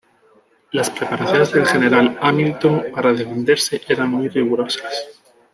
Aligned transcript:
Las 0.71 0.89
preparaciones 0.89 1.51
del 1.53 1.67
general 1.67 2.17
Hamilton 2.21 2.85
para 2.91 3.13
defenderse 3.13 3.83
eran 3.87 4.09
muy 4.09 4.29
rigurosas. 4.29 5.09